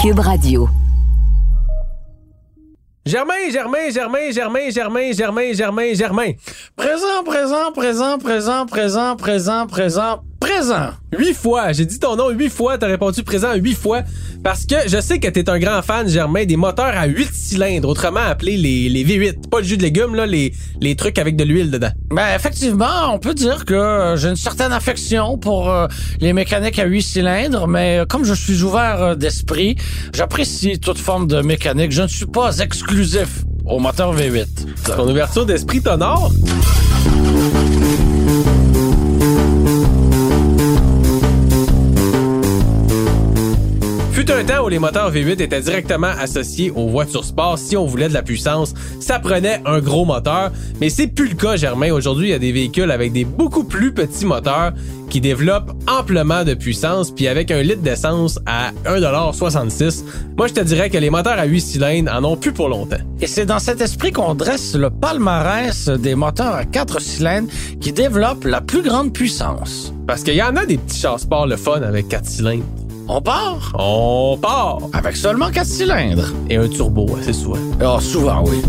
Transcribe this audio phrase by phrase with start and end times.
[0.00, 0.66] Cube Radio.
[3.04, 6.32] Germain, Germain, Germain, Germain, Germain, Germain, Germain, Germain.
[6.74, 10.90] Présent, présent, présent, présent, présent, présent, présent, présent.
[11.16, 11.72] Huit fois.
[11.72, 12.78] J'ai dit ton nom huit fois.
[12.78, 14.02] T'as répondu présent huit fois.
[14.42, 17.88] Parce que je sais que t'es un grand fan, Germain, des moteurs à huit cylindres,
[17.88, 19.48] autrement appelés les, les V8.
[19.50, 21.90] Pas le jus de légumes, là, les, les trucs avec de l'huile dedans.
[22.10, 25.86] Ben, effectivement, on peut dire que euh, j'ai une certaine affection pour euh,
[26.20, 29.76] les mécaniques à huit cylindres, mais euh, comme je suis ouvert euh, d'esprit,
[30.14, 31.92] j'apprécie toute forme de mécanique.
[31.92, 34.46] Je ne suis pas exclusif au moteur V8.
[34.96, 36.32] Ton ouverture d'esprit t'honore?
[44.60, 47.58] Temps où les moteurs V8 étaient directement associés aux voitures sport.
[47.58, 50.50] Si on voulait de la puissance, ça prenait un gros moteur.
[50.80, 51.92] Mais c'est plus le cas, Germain.
[51.92, 54.72] Aujourd'hui, il y a des véhicules avec des beaucoup plus petits moteurs
[55.08, 60.04] qui développent amplement de puissance, puis avec un litre d'essence à 1,66$.
[60.36, 63.00] Moi, je te dirais que les moteurs à 8 cylindres en ont plus pour longtemps.
[63.20, 67.48] Et c'est dans cet esprit qu'on dresse le palmarès des moteurs à quatre cylindres
[67.80, 69.92] qui développent la plus grande puissance.
[70.06, 72.64] Parce qu'il y en a des petits chars sport le fun avec 4 cylindres.
[73.12, 73.72] On part?
[73.76, 74.78] On part!
[74.92, 76.28] avec seulement quatre cylindres.
[76.48, 77.58] Et un turbo, c'est souvent.
[77.80, 78.62] Ah, souvent, oui.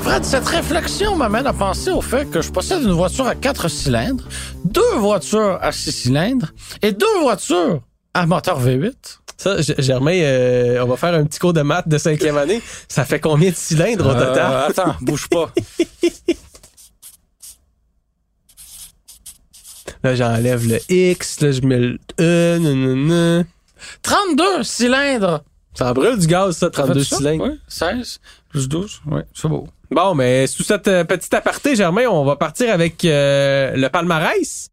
[0.00, 3.68] Fred, cette réflexion m'amène à penser au fait que je possède une voiture à quatre
[3.68, 4.24] cylindres,
[4.64, 7.82] deux voitures à six cylindres et deux voitures
[8.14, 9.19] à moteur V8.
[9.40, 12.60] Ça, Germain, euh, on va faire un petit cours de maths de cinquième année.
[12.88, 14.52] Ça fait combien de cylindres au total?
[14.52, 15.50] Euh, attends, bouge pas.
[20.04, 23.44] Là, j'enlève le X, là, je mets le E, nanana.
[24.02, 25.42] 32 cylindres.
[25.72, 27.16] Ça brûle du gaz, ça, 32 Fais-tu ça?
[27.16, 27.44] cylindres.
[27.44, 29.00] Oui, 16 plus 12.
[29.06, 29.66] Oui, c'est beau.
[29.90, 34.68] Bon, mais sous cette euh, petite aparté, Germain, on va partir avec euh, le palmarès.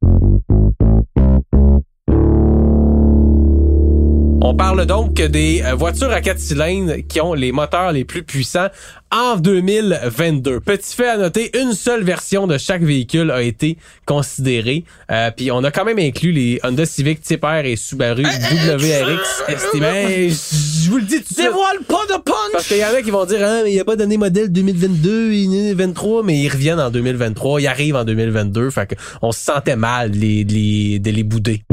[4.49, 8.23] On parle donc des euh, voitures à 4 cylindres qui ont les moteurs les plus
[8.23, 8.69] puissants
[9.11, 10.61] en 2022.
[10.61, 14.85] Petit fait à noter, une seule version de chaque véhicule a été considérée.
[15.11, 19.43] Euh, Puis on a quand même inclus les Honda Civic Type R et Subaru WRX
[19.49, 20.29] estimés.
[20.29, 21.39] Je vous le dis tout de suite.
[21.39, 22.67] Dévoile pas de Parce punch!
[22.69, 25.33] qu'il y en a qui vont dire, ah, mais il a pas donné modèle 2022
[25.33, 29.41] et 2023, mais ils reviennent en 2023, ils arrivent en 2022, fait que on se
[29.41, 31.63] sentait mal de les, de les, de les bouder.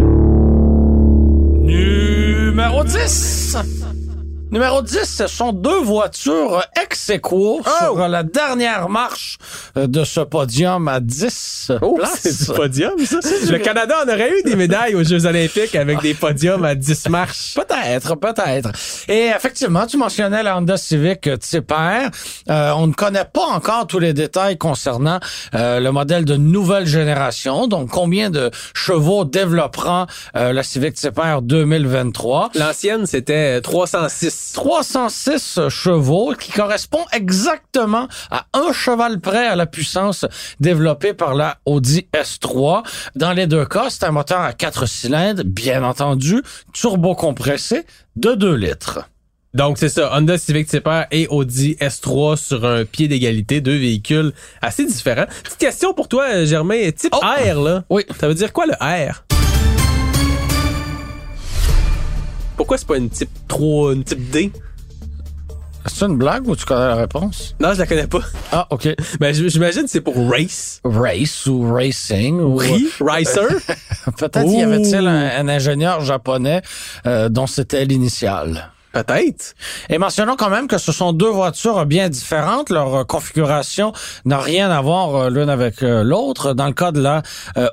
[2.85, 3.57] Numéro 10.
[4.51, 9.39] Numéro 10, ce sont deux voitures ex aequo sur la dernière marche
[9.77, 12.21] de ce podium à 10 Oh, places.
[12.23, 13.19] c'est du podium, ça.
[13.51, 17.09] Le Canada en aurait eu des médailles aux Jeux olympiques avec des podiums à 10
[17.09, 17.55] marches.
[17.55, 18.71] Peut-être, peut-être.
[19.09, 22.11] Et effectivement, tu mentionnais la Honda Civic Type R.
[22.51, 25.19] Euh, on ne connaît pas encore tous les détails concernant
[25.55, 27.67] euh, le modèle de nouvelle génération.
[27.67, 30.07] Donc, combien de chevaux développera
[30.37, 32.51] euh, la Civic Type R 2023?
[32.55, 34.53] L'ancienne, c'était 306.
[34.55, 40.25] 306 chevaux qui correspond exactement à un cheval près à la puissance
[40.61, 42.83] développée par la Audi S3.
[43.17, 46.43] Dans les deux cas, c'est un moteur à quatre cylindres, bien entendu,
[46.73, 47.85] turbo compressé
[48.17, 49.09] de 2 litres.
[49.55, 50.11] Donc, c'est ça.
[50.13, 55.27] Honda Civic Type R et Audi S3 sur un pied d'égalité, deux véhicules assez différents.
[55.45, 56.91] Petite question pour toi, Germain.
[56.91, 57.21] Type Oh.
[57.25, 57.85] R, là.
[57.89, 58.03] Oui.
[58.19, 59.25] Ça veut dire quoi, le R?
[62.57, 64.51] Pourquoi c'est pas une type 3, une type D?
[65.87, 67.55] C'est une blague ou tu connais la réponse?
[67.61, 68.21] Non, je la connais pas.
[68.53, 68.89] Ah, OK.
[69.21, 70.81] Ben, j'imagine que c'est pour race.
[70.85, 72.59] Race ou racing ou...
[72.61, 73.41] Oui, Ricer.
[74.19, 76.63] Peut-être y avait-il un, un ingénieur japonais
[77.07, 78.71] euh, dont c'était l'initiale.
[78.95, 79.55] Peut-être.
[79.91, 82.71] Et mentionnons quand même que ce sont deux voitures bien différentes.
[82.71, 83.93] Leur euh, configuration
[84.25, 86.55] n'a rien à voir euh, l'une avec euh, l'autre.
[86.55, 87.23] Dans le cas de la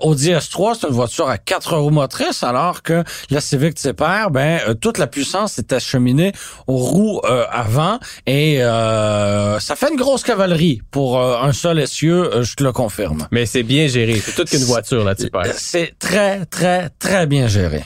[0.02, 4.30] Audi S3, c'est une voiture à quatre roues motrices, alors que la Civic Type R,
[4.32, 6.34] ben toute la puissance est acheminée
[6.68, 11.80] aux roues euh, avant et euh, ça fait une grosse cavalerie pour euh, un seul
[11.80, 13.28] essieu, je te le confirme.
[13.32, 14.22] Mais c'est bien géré.
[14.24, 15.40] C'est toute qu'une voiture, la Type R.
[15.46, 17.84] Euh, C'est très très très bien géré.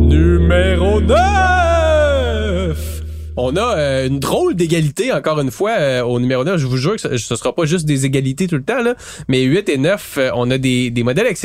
[0.00, 1.53] Numéro 9!
[3.36, 6.56] On a euh, une drôle d'égalité, encore une fois, euh, au numéro 9.
[6.56, 8.94] Je vous jure que ce, ce sera pas juste des égalités tout le temps, là.
[9.26, 11.44] Mais 8 et 9, euh, on a des, des modèles ex.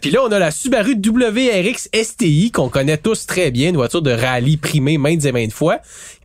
[0.00, 4.02] Puis là, on a la Subaru WRX STI, qu'on connaît tous très bien, une voiture
[4.02, 5.78] de rallye primée maintes et maintes fois,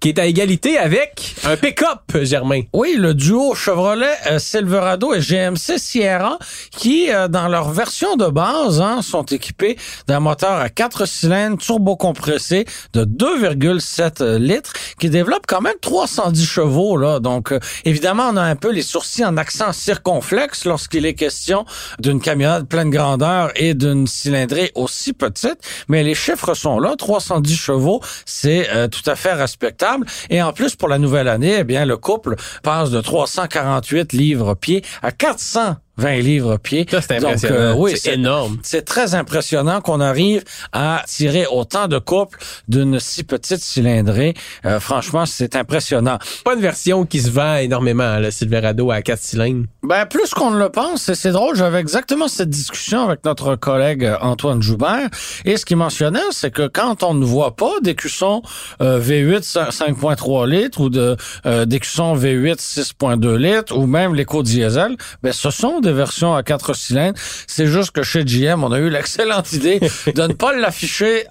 [0.05, 2.61] qui est à égalité avec un pick-up, Germain.
[2.73, 6.37] Oui, le duo Chevrolet euh, Silverado et GMC Sierra
[6.69, 11.57] qui, euh, dans leur version de base, hein, sont équipés d'un moteur à 4 cylindres
[11.57, 16.97] turbo-compressé de 2,7 litres qui développe quand même 310 chevaux.
[16.97, 17.19] Là.
[17.19, 21.65] Donc, euh, évidemment, on a un peu les sourcils en accent circonflexe lorsqu'il est question
[21.97, 25.57] d'une camionnette pleine grandeur et d'une cylindrée aussi petite.
[25.87, 26.93] Mais les chiffres sont là.
[26.95, 29.94] 310 chevaux, c'est euh, tout à fait respectable.
[30.29, 34.83] Et en plus, pour la nouvelle année, eh bien, le couple passe de 348 livres-pieds
[35.01, 36.85] à 400 20 livres pied.
[36.89, 37.55] Ça, c'est impressionnant.
[37.55, 38.57] euh, oui, c'est énorme.
[38.63, 40.43] C'est très impressionnant qu'on arrive
[40.73, 42.37] à tirer autant de couples
[42.67, 44.33] d'une si petite cylindrée.
[44.65, 46.17] Euh, franchement, c'est impressionnant.
[46.43, 49.65] Pas une version qui se vend énormément, le Silverado à 4 cylindres.
[49.83, 54.03] Ben, plus qu'on ne le pense, c'est drôle, j'avais exactement cette discussion avec notre collègue
[54.05, 55.09] euh, Antoine Joubert,
[55.45, 58.41] et ce qu'il mentionnait, c'est que quand on ne voit pas d'écusson
[58.81, 61.15] euh, V8 5.3 litres ou de
[61.45, 66.73] euh, d'écusson V8 6.2 litres ou même l'éco-diesel, ben, ce sont des versions à quatre
[66.75, 67.17] cylindres.
[67.47, 71.23] C'est juste que chez GM, on a eu l'excellente idée de ne pas l'afficher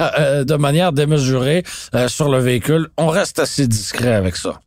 [0.00, 1.64] euh, de manière démesurée
[1.94, 2.88] euh, sur le véhicule.
[2.96, 4.60] On reste assez discret avec ça.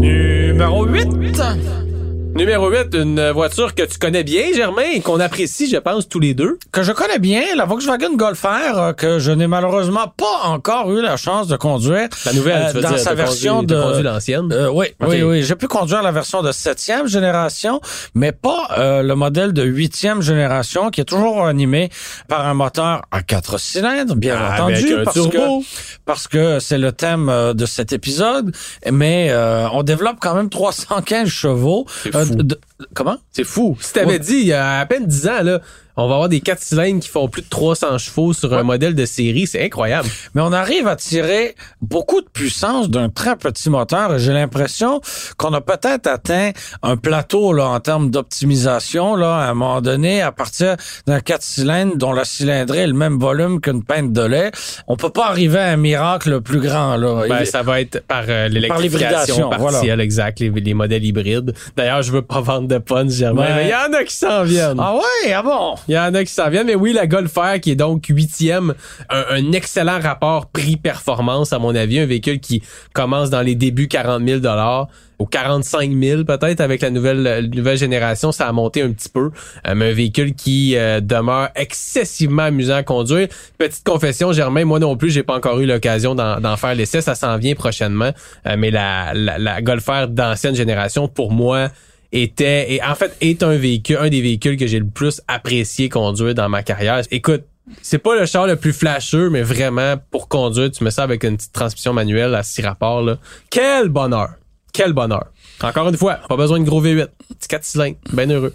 [0.00, 1.87] Numéro 8.
[2.34, 6.20] Numéro 8, une voiture que tu connais bien, Germain, et qu'on apprécie, je pense, tous
[6.20, 6.56] les deux.
[6.70, 10.92] Que je connais bien, la Volkswagen Golf R, euh, que je n'ai malheureusement pas encore
[10.92, 12.08] eu la chance de conduire.
[12.26, 13.82] La nouvelle, euh, tu veux dans dire, sa t'as version conduit- de...
[13.82, 14.52] conduit l'ancienne?
[14.52, 15.42] Euh, oui, oui, oui.
[15.42, 17.80] J'ai pu conduire la version de septième génération,
[18.14, 21.90] mais pas euh, le modèle de huitième génération qui est toujours animé
[22.28, 25.60] par un moteur à quatre cylindres, bien Avec entendu, parce turbo.
[25.60, 25.64] que
[26.04, 28.54] parce que c'est le thème euh, de cet épisode.
[28.88, 31.84] Mais euh, on développe quand même 315 chevaux.
[32.20, 32.60] Euh, de-
[32.94, 33.18] comment?
[33.32, 33.76] C'est fou.
[33.80, 34.18] Si t'avais Ouais.
[34.18, 35.60] dit il y a à peine 10 ans, là,
[35.98, 38.94] on va avoir des 4 cylindres qui font plus de 300 chevaux sur un modèle
[38.94, 40.08] de série, c'est incroyable.
[40.34, 45.00] Mais on arrive à tirer beaucoup de puissance d'un très petit moteur j'ai l'impression
[45.36, 46.50] qu'on a peut-être atteint
[46.82, 51.42] un plateau là en termes d'optimisation là à un moment donné à partir d'un 4
[51.42, 54.50] cylindres dont la cylindrée est le même volume qu'une pinte de lait.
[54.86, 57.24] On peut pas arriver à un miracle plus grand là.
[57.28, 60.04] Ben, ça va être par euh, l'électrification l'hybridation, partielle, voilà.
[60.04, 61.52] exact, les, les modèles hybrides.
[61.76, 63.54] D'ailleurs, je veux pas vendre de punch, Germain, Ouais.
[63.56, 64.78] mais il y en a qui s'en viennent.
[64.78, 65.74] Ah ouais, ah bon?
[65.88, 68.04] Il y en a qui s'en viennent, mais oui, la Golf R qui est donc
[68.08, 68.74] huitième,
[69.08, 72.62] un, un excellent rapport prix-performance à mon avis, un véhicule qui
[72.92, 74.88] commence dans les débuts 40 000 dollars
[75.18, 79.30] au 45 000 peut-être avec la nouvelle nouvelle génération, ça a monté un petit peu,
[79.66, 83.26] Euh, mais un véhicule qui euh, demeure excessivement amusant à conduire.
[83.58, 87.14] Petite confession, Germain, moi non plus, j'ai pas encore eu l'occasion d'en faire l'essai, ça
[87.14, 88.12] s'en vient prochainement,
[88.46, 91.68] Euh, mais la, la, la Golf R d'ancienne génération, pour moi,
[92.12, 95.88] était et en fait est un véhicule un des véhicules que j'ai le plus apprécié
[95.88, 97.02] conduire dans ma carrière.
[97.10, 97.42] Écoute,
[97.82, 101.24] c'est pas le char le plus flasheux, mais vraiment pour conduire, tu mets ça avec
[101.24, 103.18] une petite transmission manuelle à six rapports là.
[103.50, 104.30] Quel bonheur.
[104.72, 105.26] Quel bonheur.
[105.62, 107.08] Encore une fois, pas besoin de gros V8.
[107.38, 108.54] Petit 4 cylindres, bien heureux.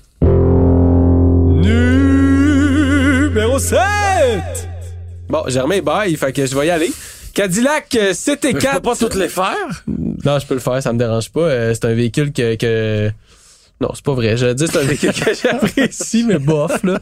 [3.34, 3.80] Numéro 7.
[5.28, 6.92] Bon, Germain bye, fait que je vais y aller.
[7.34, 8.76] Cadillac euh, Je CT4.
[8.76, 9.56] peux pas toutes les faire.
[9.88, 11.42] Non, je peux le faire, ça me dérange pas.
[11.42, 13.12] Euh, c'est un véhicule que, que...
[13.82, 14.38] Non, c'est pas vrai.
[14.38, 17.00] Je dis c'est un véhicule que j'apprécie, mais bof, là.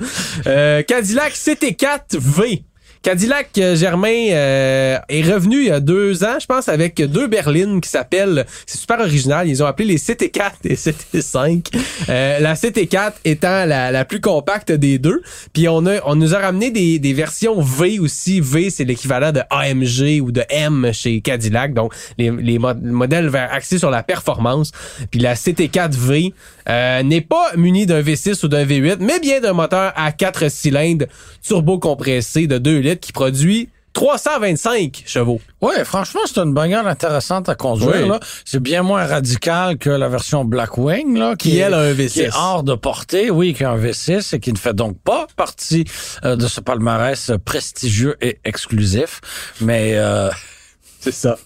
[0.48, 2.64] Euh, Cadillac CT4V.
[3.04, 7.26] Cadillac euh, Germain euh, est revenu il y a deux ans, je pense, avec deux
[7.28, 11.66] berlines qui s'appellent, c'est super original, ils ont appelé les CT4 et CT5.
[12.10, 15.24] Euh, la CT4 étant la, la plus compacte des deux.
[15.52, 18.40] Puis on a, on nous a ramené des, des versions V aussi.
[18.40, 21.74] V, c'est l'équivalent de AMG ou de M chez Cadillac.
[21.74, 24.72] Donc les, les mo- modèles axés sur la performance.
[25.10, 26.34] Puis la CT4V
[26.70, 30.50] euh, n'est pas munie d'un V6 ou d'un V8, mais bien d'un moteur à 4
[30.52, 31.06] cylindres
[31.42, 35.42] turbo compressé de 2 litres qui produit 325 chevaux.
[35.62, 38.08] Ouais, franchement, c'est une bagnole intéressante à conduire.
[38.10, 38.18] Oui.
[38.46, 42.30] C'est bien moins radical que la version Blackwing, là, Qui, elle, a un qui est
[42.30, 42.32] V6.
[42.36, 45.84] hors de portée, oui, qui a un V6 et qui ne fait donc pas partie
[46.24, 49.20] euh, de ce palmarès prestigieux et exclusif.
[49.60, 50.30] Mais, euh,
[51.02, 51.38] C'est ça.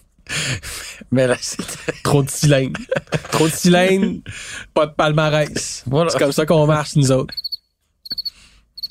[1.12, 1.58] mais là, c'est
[2.04, 2.80] Trop de cylindres.
[3.32, 4.20] Trop de cylindres,
[4.74, 5.84] pas de palmarès.
[5.88, 6.12] voilà.
[6.12, 7.34] C'est comme ça qu'on marche, nous autres.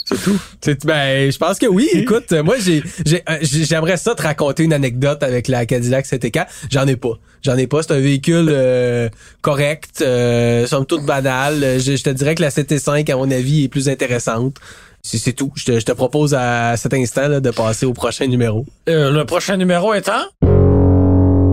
[0.05, 0.87] C'est tout.
[0.87, 1.89] ben, je pense que oui.
[1.95, 6.07] Écoute, moi, j'ai, j'ai, euh, j'ai- j'aimerais ça te raconter une anecdote avec la Cadillac
[6.07, 6.47] CT4.
[6.71, 7.15] J'en ai pas.
[7.43, 7.83] J'en ai pas.
[7.83, 9.09] C'est un véhicule euh,
[9.43, 11.63] correct, euh, somme toute banal.
[11.65, 14.57] Euh, Je, je te dirais que la CT5, à mon avis, est plus intéressante.
[15.03, 15.53] C'est, c'est tout.
[15.55, 18.65] Je te, je te propose à cet instant là, de passer au prochain numéro.
[18.89, 20.23] Euh, le prochain numéro étant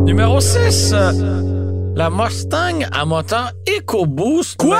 [0.06, 0.94] Numéro 6.
[1.96, 4.58] La Mustang à moteur EcoBoost.
[4.58, 4.80] Quoi?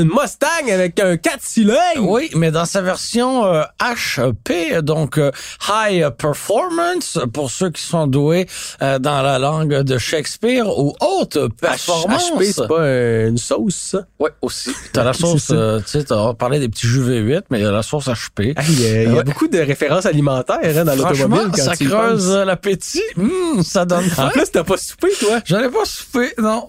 [0.00, 1.76] Une Mustang avec un 4 cylindres.
[2.08, 5.30] Oui, mais dans sa version euh, HP, donc euh,
[5.68, 8.46] High Performance, pour ceux qui sont doués
[8.82, 12.30] euh, dans la langue de Shakespeare, ou Haute Performance.
[12.32, 13.98] HP, c'est pas une sauce, ça?
[14.18, 14.70] Oui, aussi.
[14.92, 17.66] T'as la sauce, euh, tu sais, t'as parlé des petits jus V8, mais il y
[17.66, 18.54] a la sauce HP.
[18.56, 19.24] Ah, Il y a, il y a Ouais.
[19.24, 23.02] beaucoup de références alimentaires hein, dans l'automobile quand ça creuse l'appétit.
[23.18, 24.28] Hum, ça donne faim.
[24.28, 25.40] En plus, t'as pas soupé, toi?
[25.44, 26.66] J'en ai pas soupé, non.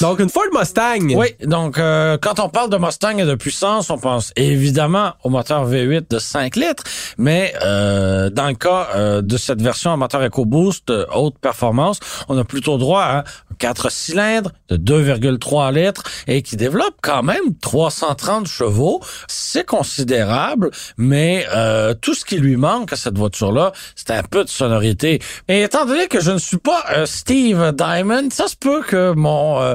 [0.00, 1.14] Donc, une Ford Mustang.
[1.14, 5.28] Oui, donc euh, quand on parle de Mustang et de puissance, on pense évidemment au
[5.28, 6.84] moteur V8 de 5 litres,
[7.16, 11.98] mais euh, dans le cas euh, de cette version à moteur EcoBoost euh, haute performance,
[12.28, 13.24] on a plutôt droit à
[13.58, 19.00] 4 cylindres de 2,3 litres et qui développe quand même 330 chevaux.
[19.26, 24.44] C'est considérable, mais euh, tout ce qui lui manque à cette voiture-là, c'est un peu
[24.44, 25.20] de sonorité.
[25.48, 29.12] Et étant donné que je ne suis pas euh, Steve Diamond, ça se peut que
[29.12, 29.74] mon euh,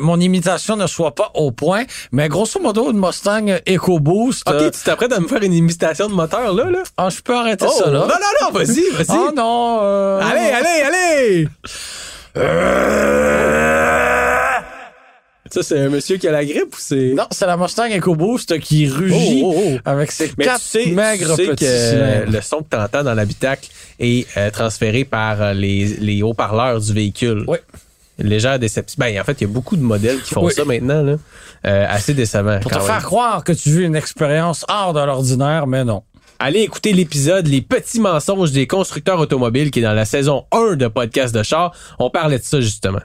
[0.00, 4.48] mon imitation ne soit pas au point, mais grosso modo, une Mustang EcoBoost.
[4.48, 6.82] OK, euh, tu t'apprêtes à me faire une imitation de moteur, là, là?
[6.96, 8.00] ah, je peux arrêter Oh, ça là.
[8.00, 9.06] non, non, non, vas-y, vas-y.
[9.18, 9.78] Oh non.
[9.82, 11.48] euh, Allez, allez, allez!
[15.50, 17.12] Ça, c'est un monsieur qui a la grippe ou c'est...
[17.14, 19.78] Non, c'est la Mustang EcoBoost qui rugit Oh, oh, oh.
[19.84, 22.76] avec ses Mais quatre tu sais, maigres tu sais petits que le son que tu
[22.78, 23.68] entends dans l'habitacle
[24.00, 27.44] est euh, transféré par les, les haut-parleurs du véhicule.
[27.48, 27.58] Oui.
[28.22, 28.96] Une légère déception.
[28.98, 30.52] Ben, en fait, il y a beaucoup de modèles qui font Oui.
[30.54, 31.02] ça maintenant.
[31.02, 31.16] Là.
[31.66, 32.58] Euh, assez décevant.
[32.60, 32.86] Pour te même.
[32.86, 36.02] faire croire que tu vis une expérience hors de l'ordinaire, mais non.
[36.44, 40.74] Allez écouter l'épisode Les petits mensonges des constructeurs automobiles qui est dans la saison 1
[40.74, 41.72] de Podcast de char.
[42.00, 42.98] On parlait de ça justement.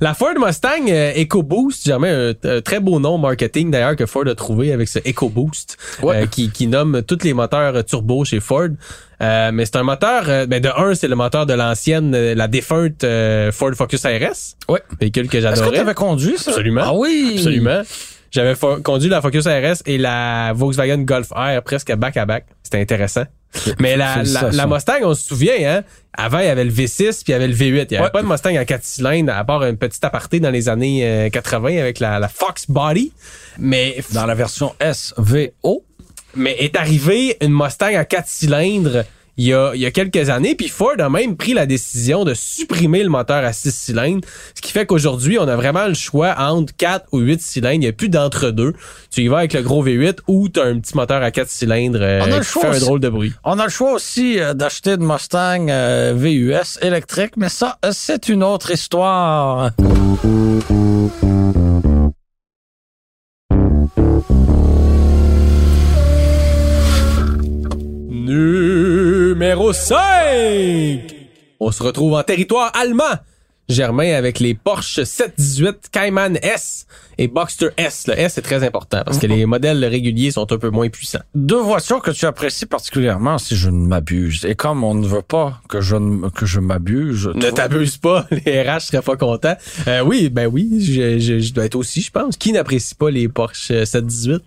[0.00, 4.28] La Ford Mustang euh, EcoBoost, jamais un, un très beau nom marketing d'ailleurs que Ford
[4.28, 6.22] a trouvé avec ce EcoBoost Ouais.
[6.22, 8.68] euh, qui, qui nomme tous les moteurs euh, turbo chez Ford.
[9.20, 12.46] Euh, mais c'est un moteur, euh, ben de un, c'est le moteur de l'ancienne, la
[12.46, 13.04] défunte
[13.50, 14.82] Ford Focus RS, Ouais.
[15.00, 15.74] véhicule que Est-ce que j'adorais.
[15.74, 16.52] tu avais conduit ça?
[16.52, 16.82] Absolument.
[16.84, 17.32] Ah oui.
[17.38, 17.82] Absolument.
[18.34, 22.46] J'avais conduit la Focus RS et la Volkswagen Golf R presque back à back.
[22.64, 23.22] C'était intéressant.
[23.78, 25.84] Mais la, la, Mustang, on se souvient, hein?
[26.12, 27.60] Avant, il y avait le V6 puis il y avait le V8.
[27.62, 28.10] Il n'y avait Ouais.
[28.10, 31.30] pas de Mustang à 4 cylindres, à part un petit aparté dans les années euh,
[31.30, 33.12] 80 avec la, la Fox Body.
[33.58, 35.84] Mais, Dans la version SVO.
[36.34, 39.04] mais est arrivé une Mustang à 4 cylindres
[39.36, 42.24] il y, a, il y a quelques années, puis Ford a même pris la décision
[42.24, 45.94] de supprimer le moteur à 6 cylindres, ce qui fait qu'aujourd'hui, on a vraiment le
[45.94, 48.74] choix entre 4 ou 8 cylindres, il n'y a plus d'entre-deux.
[49.10, 51.48] Tu y vas avec le gros V8 ou tu as un petit moteur à 4
[51.48, 53.32] cylindres euh, On a le qui choix fait un drôle de bruit.
[53.44, 58.28] On a le choix aussi euh, d'acheter une Mustang euh, VUS électrique, mais ça, c'est
[58.28, 59.70] une autre histoire.
[69.64, 71.14] Numéro 5!
[71.58, 73.14] On se retrouve en territoire allemand.
[73.66, 78.06] Germain avec les Porsche 718 Cayman S et Boxster S.
[78.08, 81.22] Le S est très important parce que les modèles réguliers sont un peu moins puissants.
[81.34, 84.44] Deux voitures que tu apprécies particulièrement, si je ne m'abuse.
[84.44, 88.26] Et comme on ne veut pas que je ne- que je m'abuse, Ne t'abuse pas,
[88.44, 89.56] les RH seraient pas contents.
[89.88, 92.36] Euh, oui, ben oui, je, je- je dois être aussi, je pense.
[92.36, 94.42] Qui n'apprécie pas les Porsche 718?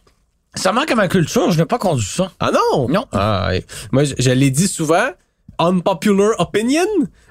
[0.57, 1.51] Ça manque à ma culture.
[1.51, 2.31] Je n'ai pas conduit ça.
[2.39, 2.87] Ah non?
[2.89, 3.05] Non.
[3.11, 3.65] Ah, ouais.
[3.91, 5.07] Moi, je, je l'ai dit souvent,
[5.59, 6.85] unpopular opinion,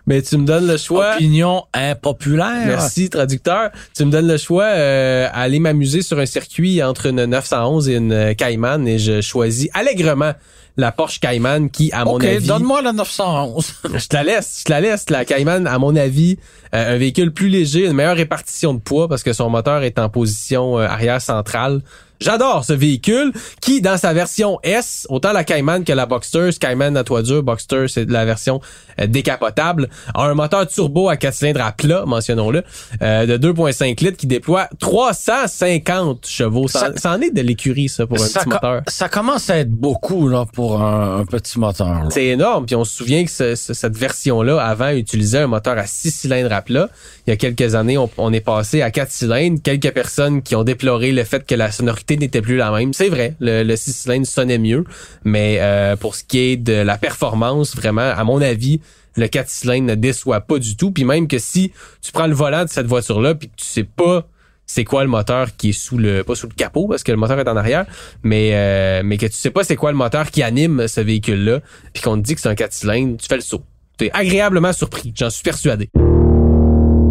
[0.07, 1.15] mais tu me donnes le choix.
[1.15, 2.67] Opinion impopulaire.
[2.67, 3.71] Merci, traducteur.
[3.95, 7.89] Tu me donnes le choix euh, à aller m'amuser sur un circuit entre une 911
[7.89, 10.33] et une euh, Cayman et je choisis allègrement
[10.77, 12.47] la Porsche Cayman qui, à mon OK, avis...
[12.47, 13.75] donne-moi la 911.
[13.95, 15.09] Je te la laisse, je te la laisse.
[15.09, 16.37] La Cayman, à mon avis,
[16.75, 19.99] euh, un véhicule plus léger, une meilleure répartition de poids parce que son moteur est
[19.99, 21.81] en position euh, arrière centrale.
[22.21, 26.97] J'adore ce véhicule qui, dans sa version S, autant la Cayman que la Boxster, Cayman
[26.97, 28.61] à toit dur, Boxster c'est la version
[29.01, 32.63] euh, décapotable, a un moteur turbo à 4 cylindres à plat, mentionnons-le,
[33.03, 36.69] euh, de 2.5 litres qui déploie 350 chevaux.
[36.69, 38.83] Ça, Ça- en est de l'écurie, ça, pour un ça, petit moteur.
[38.89, 42.03] ça commence à être beaucoup là pour un, un petit moteur.
[42.11, 42.67] C'est énorme.
[42.67, 46.11] Puis on se souvient que ce- ce- cette version-là, avant, utilisait un moteur à 6
[46.11, 46.89] cylindres à plat.
[47.27, 49.61] Il y a quelques années, on, on est passé à 4 cylindres.
[49.63, 52.93] Quelques personnes qui ont déploré le fait que la sonorité n'était plus la même.
[52.93, 54.85] C'est vrai, le, le 6 cylindres sonnait mieux.
[55.25, 58.81] Mais euh, pour ce qui est de la performance, vraiment, à mon avis,
[59.17, 60.93] le 4 cylindres ne déçoit pas du tout.
[60.93, 61.73] Puis même que si
[62.03, 64.29] tu prends le volant de cette voiture-là, puis que tu sais pas
[64.69, 67.19] c'est quoi le moteur qui est sous le pas sous le capot parce que le
[67.19, 67.87] moteur est en arrière
[68.25, 71.45] mais euh, mais que tu sais pas c'est quoi le moteur qui anime ce véhicule
[71.45, 71.61] là
[71.93, 73.63] puis qu'on te dit que c'est un 4 cylindres tu fais le saut
[73.97, 75.89] t'es agréablement surpris j'en suis persuadé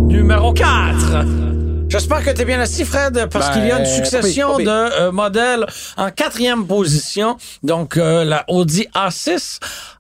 [0.07, 1.54] Numéro 4.
[1.87, 4.57] J'espère que tu es bien assis, Fred, parce Ben, qu'il y a une succession pas
[4.57, 5.65] pire, de euh, modèles
[5.97, 7.37] en quatrième position.
[7.63, 9.59] Donc, euh, la Audi A6,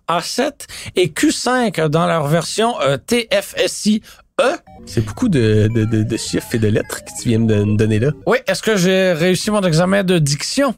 [0.09, 0.51] A7
[0.95, 4.01] et Q5 dans leur version euh, TFSI
[4.41, 4.51] E.
[4.85, 7.77] C'est beaucoup de, de, de, de chiffres et de lettres que tu viens de me
[7.77, 8.11] donner là.
[8.25, 10.75] Oui, est-ce que j'ai réussi mon examen de diction?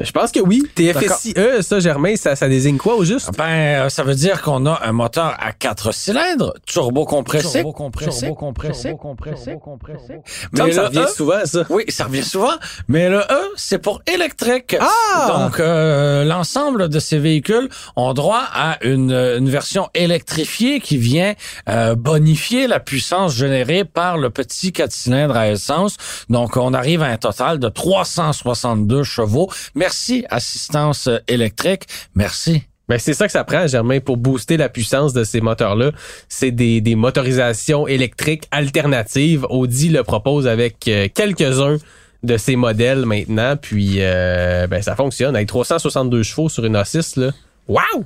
[0.00, 0.62] Je pense que oui.
[0.76, 3.36] TFSI-E, ça, Germain, ça, ça désigne quoi au juste?
[3.36, 7.50] Ben, euh, ça veut dire qu'on a un moteur à quatre cylindres, turbo compressé.
[7.50, 8.10] Turbo compressé.
[8.26, 8.82] Turbo compressé.
[8.90, 9.56] Turbo compressé.
[9.60, 10.20] compressé.
[10.52, 11.64] Mais Mais ça le revient E- souvent, ça.
[11.68, 12.52] Oui, ça revient souvent.
[12.86, 14.76] Mais le E, c'est pour électrique.
[14.80, 15.26] Ah!
[15.36, 21.34] Donc, euh, l'ensemble de ces véhicules ont droit à une, une version électrifiée qui vient
[21.68, 25.96] euh, bonifier la puissance générée par le petit 4 cylindres à essence.
[26.28, 29.50] Donc, on arrive à un total de 362 chevaux.
[29.88, 31.84] Merci, assistance électrique.
[32.14, 32.64] Merci.
[32.90, 35.92] Ben, c'est ça que ça prend, Germain, pour booster la puissance de ces moteurs-là.
[36.28, 39.46] C'est des, des motorisations électriques alternatives.
[39.48, 41.78] Audi le propose avec euh, quelques-uns
[42.22, 43.56] de ces modèles maintenant.
[43.56, 45.34] Puis, euh, ben, ça fonctionne.
[45.34, 47.30] Avec 362 chevaux sur une A6, là.
[47.66, 48.04] Wow!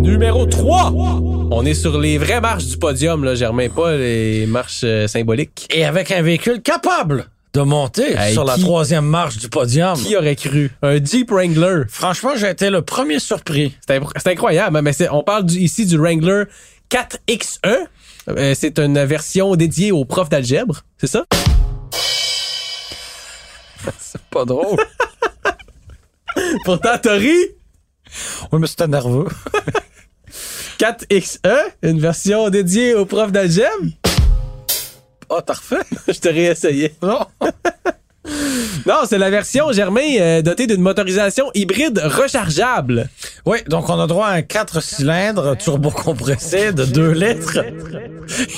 [0.00, 0.92] Numéro 3!
[1.50, 5.66] On est sur les vraies marches du podium, là, Germain, pas les marches euh, symboliques.
[5.74, 7.26] Et avec un véhicule capable
[7.56, 9.96] de monter Hey, sur la qui- troisième marche du podium.
[9.98, 10.70] Qui aurait cru?
[10.82, 11.84] Un Jeep Wrangler.
[11.88, 13.74] Franchement, j'ai été le premier surpris.
[13.88, 16.44] C'est incroyable, mais on parle du- ici du Wrangler
[16.90, 17.86] 4XE.
[18.28, 21.24] Euh, c'est une version dédiée aux profs d'algèbre, c'est ça?
[23.98, 24.76] C'est pas drôle.
[26.64, 27.36] Pourtant, t'as ri?
[28.52, 29.28] oui, mais c'était nerveux.
[30.78, 31.38] 4XE,
[31.82, 33.70] une version dédiée aux profs d'algèbre?
[35.30, 35.82] Ah, t'as refait?
[36.08, 36.94] Je te réessayé.
[37.02, 37.20] Non.
[38.86, 43.08] Non, c'est la version, Germain, euh, dotée d'une motorisation hybride rechargeable.
[43.44, 47.58] Oui, donc on a droit à un 4 cylindres turbo compressé de 2 litres.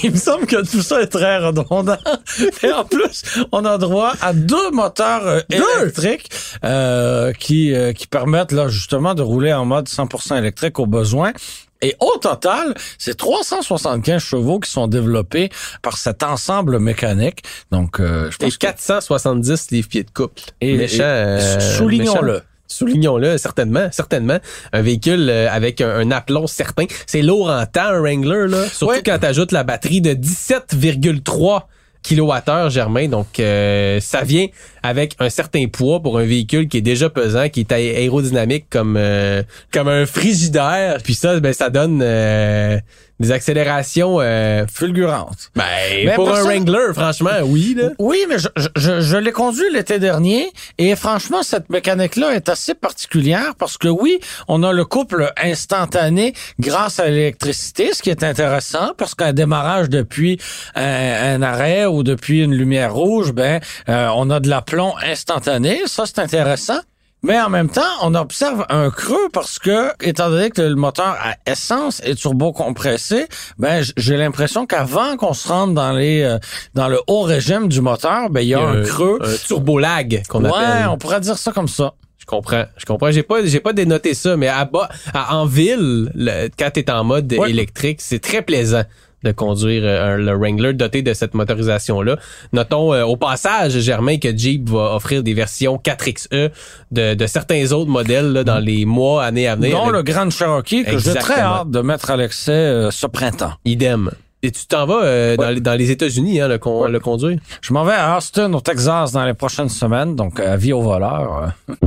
[0.02, 1.96] Il me semble que tout ça est très redondant.
[2.62, 3.22] Et en plus,
[3.52, 6.30] on a droit à deux moteurs euh, électriques
[6.64, 11.32] euh, qui, euh, qui permettent là justement de rouler en mode 100% électrique au besoin.
[11.80, 15.48] Et au total, c'est 375 chevaux qui sont développés
[15.82, 17.42] par cet ensemble mécanique.
[17.70, 20.42] Donc, euh, je Et pense que 470 livres-pieds de couple.
[20.60, 21.02] Et- méchant.
[21.04, 22.42] et- euh, soulignons-le.
[22.70, 24.38] Soulignons-le, certainement, certainement.
[24.72, 26.84] Un véhicule euh, avec un, un aplomb certain.
[27.06, 28.66] C'est lourd en temps, un Wrangler, là.
[28.68, 29.02] Surtout Ouais.
[29.04, 31.68] quand t'ajoutes la batterie de 17,3
[32.16, 33.08] kWh, Germain.
[33.08, 34.46] Donc, euh, ça vient
[34.82, 38.66] avec un certain poids pour un véhicule qui est déjà pesant, qui est aé- aérodynamique
[38.70, 40.98] comme euh, comme un frigidaire.
[41.02, 42.78] Puis ça, ben, ça donne euh,
[43.20, 44.18] des accélérations...
[44.20, 45.50] Euh, fulgurante.
[45.56, 45.64] ben,
[46.04, 47.90] Mais pour un Wrangler, franchement, oui, là.
[47.98, 52.48] Oui, mais je, je, je, je l'ai conduit l'été dernier et franchement, cette mécanique-là est
[52.48, 58.10] assez particulière parce que oui, on a le couple instantané grâce à l'électricité, ce qui
[58.10, 60.38] est intéressant parce qu'un démarrage depuis
[60.74, 65.82] un, un arrêt ou depuis une lumière rouge, ben, euh, on a de l'aplomb instantané.
[65.86, 66.80] Ça, c'est intéressant.
[67.24, 71.16] Mais en même temps, on observe un creux parce que, étant donné que le moteur
[71.20, 73.26] à essence est turbo compressé,
[73.58, 76.38] ben j'ai l'impression qu'avant qu'on se rende dans les euh,
[76.74, 79.18] dans le haut régime du moteur, ben il y a un creux.
[79.20, 80.88] Un turbo lag qu'on Ouais, appelle.
[80.90, 81.94] on pourrait dire ça comme ça.
[82.18, 83.10] Je comprends, je comprends.
[83.10, 86.88] J'ai pas, j'ai pas dénoté ça, mais à bas, à- en ville, le- quand t'es
[86.90, 87.50] en mode Ouais.
[87.50, 88.82] électrique, c'est très plaisant
[89.24, 92.16] de conduire euh, un- le Wrangler doté de cette motorisation-là.
[92.52, 96.50] Notons euh, au passage, Germain, que Jeep va offrir des versions 4XE
[96.92, 99.72] de, de certains autres modèles là, dans les mois, années à venir.
[99.76, 103.06] Dont avec le Grand Cherokee que j'ai très hâte de mettre à l'excès euh, ce
[103.06, 103.52] printemps.
[103.64, 104.10] Idem.
[104.44, 107.38] Et tu t'en vas euh, dans, les, dans les États-Unis, hein, le, con- le conduire?
[107.60, 110.80] Je m'en vais à Austin, au Texas, dans les prochaines semaines, donc euh, vie au
[110.80, 111.50] voleur.
[111.82, 111.86] euh.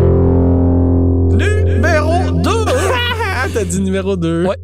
[1.38, 2.50] Numéro 2!
[3.44, 4.46] Ah, t'as dit numéro 2.
[4.46, 4.56] Ouais.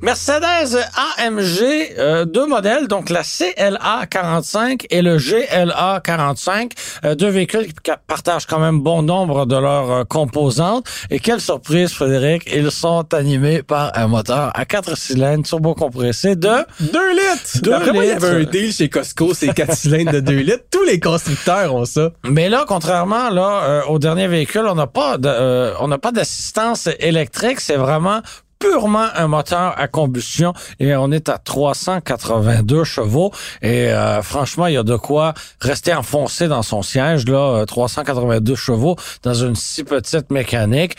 [0.00, 0.78] Mercedes
[1.18, 6.72] AMG, euh, deux modèles, donc la CLA 45 et le GLA 45,
[7.04, 10.86] euh, deux véhicules qui partagent quand même bon nombre de leurs euh, composantes.
[11.10, 16.48] Et quelle surprise, Frédéric, ils sont animés par un moteur à quatre cylindres turbo-compressé de
[16.78, 17.58] 2 litres!
[17.62, 18.52] Deux D'après moi, il y avait un litres.
[18.52, 20.64] deal chez Costco, c'est 4 cylindres de 2 litres.
[20.70, 22.10] Tous les constructeurs ont ça.
[22.24, 26.88] Mais là, contrairement là au dernier véhicule, on n'a pas de, on n'a pas d'assistance
[27.00, 27.58] électrique.
[27.58, 28.20] C'est vraiment
[28.58, 34.74] purement un moteur à combustion et on est à 382 chevaux et euh, franchement il
[34.74, 39.54] y a de quoi rester enfoncé dans son siège là euh, 382 chevaux dans une
[39.56, 40.96] si petite mécanique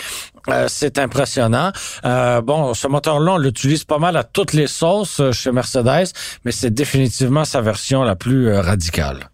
[0.49, 1.71] Euh, c'est impressionnant.
[2.05, 6.07] Euh, bon, ce moteur-là, on l'utilise pas mal à toutes les sauces euh, chez Mercedes,
[6.43, 9.29] mais c'est définitivement sa version la plus euh, radicale.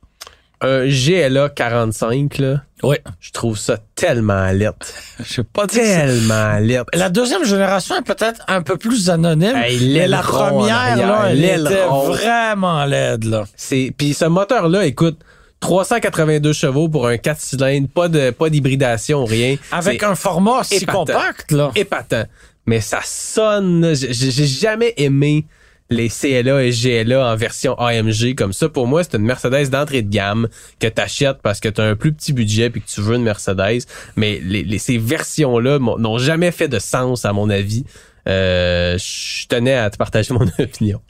[0.61, 4.87] Un GLA 45, là, Oui, je trouve ça tellement lettre.
[5.19, 5.67] je sais pas.
[5.67, 6.85] Tellement lettre.
[6.93, 11.43] La deuxième génération est peut-être un peu plus anonyme, Hey, mais la première, là, elle
[11.43, 13.45] était vraiment laide, là.
[13.55, 15.19] C'est puis ce moteur là, écoute,
[15.59, 19.57] 382 chevaux pour un 4 cylindres, pas de pas d'hybridation, rien.
[19.71, 20.99] Avec un format si épatant.
[21.05, 21.71] compact, là.
[21.75, 22.23] épatant.
[22.65, 25.45] Mais ça sonne, j'ai j'ai jamais aimé
[25.89, 28.69] les CLA et GLA en version AMG comme ça.
[28.69, 30.47] Pour moi, c'est une Mercedes d'entrée de gamme
[30.79, 33.15] que tu achètes parce que tu as un plus petit budget puis que tu veux
[33.15, 33.85] une Mercedes.
[34.15, 37.85] Mais les, ces versions-là n'ont jamais fait de sens, à mon avis.
[38.27, 41.01] Euh, je tenais à te partager mon opinion.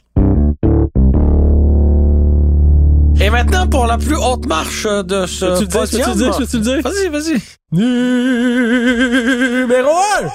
[3.18, 6.36] Et maintenant, pour la plus haute marche de ce tu podium?
[6.36, 6.82] Tu dire, dire?
[6.82, 7.40] Vas-y, vas-y.
[7.72, 9.90] Numéro
[10.22, 10.28] 1!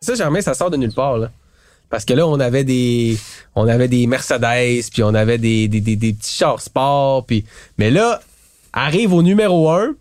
[0.00, 1.30] Ça, Germain, ça sort de nulle part, là.
[1.90, 3.18] Parce que là, on avait des,
[3.54, 7.44] on avait des Mercedes, puis on avait des, des, des, des petits chars sport, puis,
[7.78, 8.20] mais là,
[8.72, 9.94] arrive au numéro 1,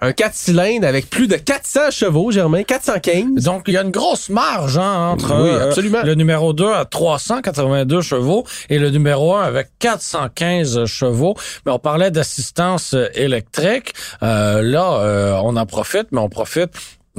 [0.00, 3.42] un 4 cylindres avec plus de 400 chevaux, Germain, 415.
[3.42, 6.84] Donc, il y a une grosse marge hein, entre Oui, euh, le numéro 2 à
[6.84, 11.34] 382 chevaux et le numéro 1 avec 415 chevaux.
[11.66, 13.92] Mais on parlait d'assistance euh, électrique.
[14.22, 16.70] Euh, là, euh, on en profite, mais on profite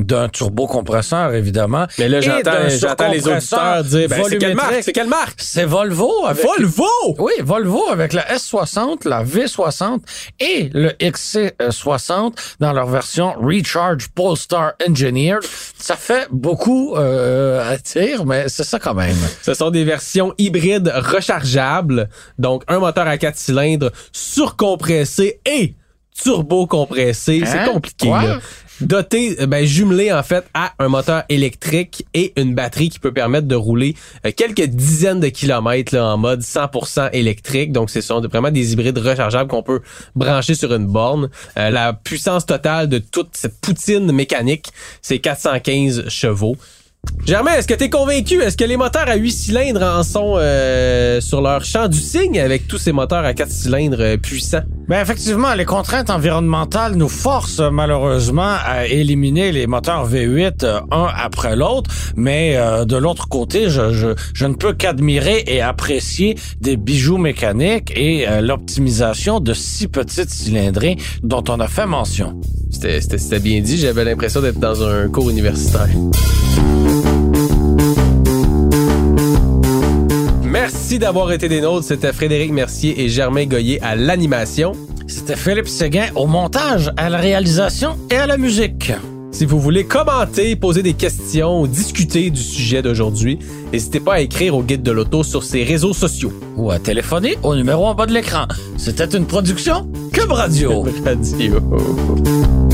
[0.06, 1.86] d'un turbocompresseur, évidemment.
[1.98, 4.66] Mais là, et j'entends, les surcompresseur auditeurs dire, ben, c'est quelle marque?
[4.68, 4.84] volumétrique.
[4.84, 5.40] C'est quelle marque?
[5.42, 7.16] C'est Volvo avec Volvo!
[7.20, 10.00] oui, Volvo avec la S60, la V60
[10.40, 15.44] et le XC60 dans leur version Recharge Polestar Engineered.
[15.78, 19.16] Ça fait beaucoup euh, à dire, mais c'est ça quand même.
[19.42, 22.10] Ce sont des versions hybrides rechargeables.
[22.38, 25.76] Donc, un moteur à 4 cylindres surcompressé et
[26.22, 27.42] turbo-compressé.
[27.44, 27.50] Hein?
[27.50, 28.24] C'est compliqué, Quoi?
[28.24, 28.40] là.
[28.82, 33.12] Doté, euh, ben, jumelé en fait à un moteur électrique et une batterie qui peut
[33.12, 37.74] permettre de rouler euh, quelques dizaines de kilomètres là, en mode 100% électrique.
[37.74, 39.82] Donc, ce sont vraiment des hybrides rechargeables qu'on peut
[40.16, 41.30] brancher sur une borne.
[41.58, 44.68] Euh, la puissance totale de toute cette poutine mécanique,
[45.02, 46.56] c'est 415 chevaux.
[47.26, 48.42] Germain, est-ce que tu es convaincu?
[48.42, 52.40] Est-ce que les moteurs à 8 cylindres en sont euh, sur leur champ du cygne
[52.40, 54.64] avec tous ces moteurs à 4 cylindres euh, puissants?
[54.88, 61.08] Ben effectivement, les contraintes environnementales nous forcent malheureusement à éliminer les moteurs V8 euh, un
[61.16, 66.36] après l'autre, mais euh, de l'autre côté, je, je, je ne peux qu'admirer et apprécier
[66.60, 72.42] des bijoux mécaniques et euh, l'optimisation de six petites cylindrées dont on a fait mention.
[72.72, 75.88] C'était- C'était c'était bien dit, j'avais l'impression d'être dans un cours universitaire.
[80.44, 81.86] Merci d'avoir été des nôtres.
[81.86, 84.74] C'était Frédéric Mercier et Germain Goyer à l'animation.
[85.08, 88.92] C'était Philippe Séguin au montage, à la réalisation et à la musique.
[89.32, 93.40] Si vous voulez commenter, poser des questions ou discuter du sujet d'aujourd'hui,
[93.72, 96.34] n'hésitez pas à écrire au guide de l'auto sur ses réseaux sociaux.
[96.58, 98.48] Ou à téléphoner au numéro en bas de l'écran.
[98.78, 100.86] C'était une production Cube Radio.
[101.06, 102.69] Radio.